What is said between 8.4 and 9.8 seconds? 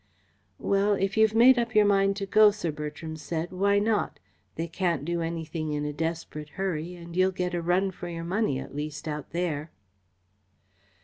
at least out there."